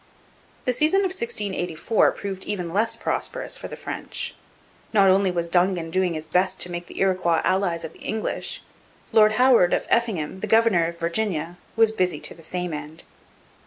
The 0.65 0.73
season 0.73 1.01
of 1.01 1.11
1684 1.13 2.11
proved 2.13 2.45
even 2.45 2.73
less 2.73 2.95
prosperous 2.95 3.55
for 3.55 3.67
the 3.67 3.75
French. 3.77 4.33
Not 4.93 5.09
only 5.11 5.29
Dongan 5.31 5.85
was 5.85 5.93
doing 5.93 6.15
his 6.15 6.25
best 6.25 6.59
to 6.61 6.71
make 6.71 6.87
the 6.87 6.99
Iroquois 6.99 7.41
allies 7.43 7.83
of 7.83 7.93
the 7.93 7.99
English; 7.99 8.63
Lord 9.11 9.33
Howard 9.33 9.75
of 9.75 9.85
Effingham, 9.89 10.39
the 10.39 10.47
governor 10.47 10.87
of 10.87 10.97
Virginia, 10.97 11.57
was 11.75 11.91
busy 11.91 12.19
to 12.19 12.33
the 12.33 12.41
same 12.41 12.73
end. 12.73 13.03